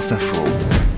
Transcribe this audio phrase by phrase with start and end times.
[0.00, 0.89] France Info.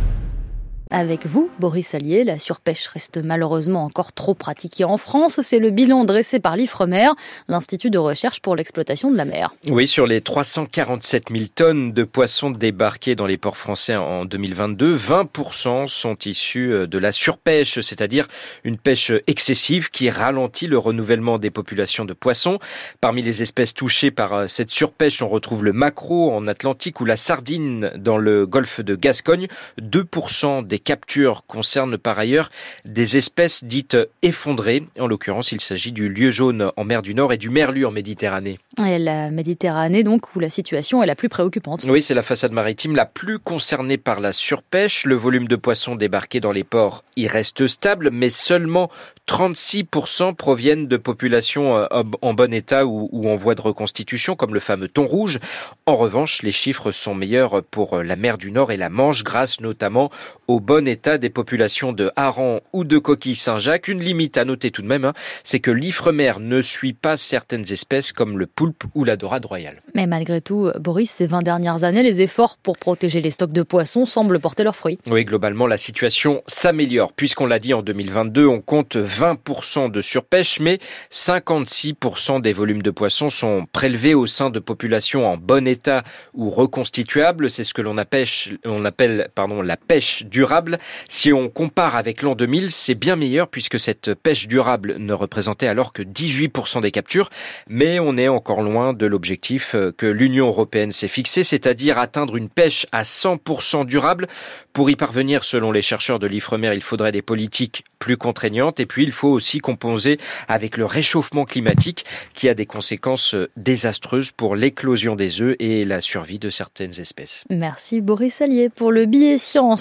[0.95, 5.41] Avec vous, Boris Allier, la surpêche reste malheureusement encore trop pratiquée en France.
[5.43, 7.09] C'est le bilan dressé par l'IFREMER,
[7.49, 9.55] l'Institut de recherche pour l'exploitation de la mer.
[9.71, 14.95] Oui, sur les 347 000 tonnes de poissons débarqués dans les ports français en 2022,
[14.95, 18.29] 20% sont issus euh, de la surpêche, c'est-à-dire
[18.63, 22.59] une pêche excessive qui ralentit le renouvellement des populations de poissons.
[23.01, 27.07] Parmi les espèces touchées par euh, cette surpêche, on retrouve le maquereau en Atlantique ou
[27.07, 29.47] la sardine dans le golfe de Gascogne.
[29.81, 32.51] 2% des captures concernent par ailleurs
[32.85, 34.85] des espèces dites effondrées.
[34.99, 37.91] En l'occurrence, il s'agit du lieu jaune en mer du Nord et du merlu en
[37.91, 38.59] Méditerranée.
[38.87, 41.85] Et la Méditerranée, donc, où la situation est la plus préoccupante.
[41.89, 45.05] Oui, c'est la façade maritime la plus concernée par la surpêche.
[45.05, 48.91] Le volume de poissons débarqués dans les ports y reste stable, mais seulement
[49.29, 51.87] 36% proviennent de populations euh,
[52.23, 55.39] en bon état ou en voie de reconstitution, comme le fameux thon rouge.
[55.87, 59.61] En revanche, les chiffres sont meilleurs pour la mer du Nord et la Manche, grâce
[59.61, 60.11] notamment
[60.49, 63.89] au bon état des populations de harengs ou de coquilles Saint-Jacques.
[63.89, 65.13] Une limite à noter tout de même, hein,
[65.45, 69.83] c'est que l'Ifremer ne suit pas certaines espèces comme le poulpe ou la dorade royale.
[69.95, 73.61] Mais malgré tout, Boris, ces 20 dernières années, les efforts pour protéger les stocks de
[73.63, 74.99] poissons semblent porter leurs fruits.
[75.11, 77.13] Oui, globalement, la situation s'améliore.
[77.13, 80.79] Puisqu'on l'a dit en 2022, on compte 20% de surpêche, mais
[81.13, 86.49] 56% des volumes de poissons sont prélevés au sein de populations en bon état ou
[86.49, 87.51] reconstituables.
[87.51, 88.25] C'est ce que l'on appelle,
[88.65, 90.62] on appelle pardon, la pêche durable.
[91.09, 95.67] Si on compare avec l'an 2000, c'est bien meilleur puisque cette pêche durable ne représentait
[95.67, 97.31] alors que 18% des captures,
[97.69, 102.37] mais on est encore loin de l'objectif euh, que l'Union européenne s'est fixé, c'est-à-dire atteindre
[102.37, 104.27] une pêche à 100% durable.
[104.73, 108.87] Pour y parvenir, selon les chercheurs de l'IFREMER, il faudrait des politiques plus contraignantes et
[108.87, 110.19] puis il faut aussi composer
[110.49, 115.85] avec le réchauffement climatique qui a des conséquences euh, désastreuses pour l'éclosion des œufs et
[115.85, 117.45] la survie de certaines espèces.
[117.51, 119.81] Merci Boris Allier pour le billet science.